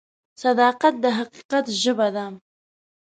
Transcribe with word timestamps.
صداقت 0.41 0.93
د 1.03 1.05
حقیقت 1.17 1.65
ژبه 1.81 2.07
ده. 2.15 2.25